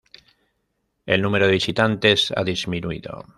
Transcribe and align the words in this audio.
El 1.05 1.21
número 1.21 1.45
de 1.45 1.51
visitantes 1.51 2.33
ha 2.35 2.43
disminuido. 2.43 3.23